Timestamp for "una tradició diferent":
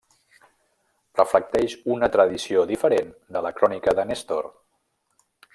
1.97-3.15